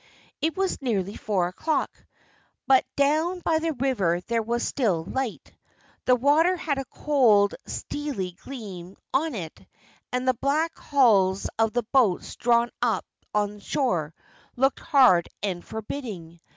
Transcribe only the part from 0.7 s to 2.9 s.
nearly four o'clock, but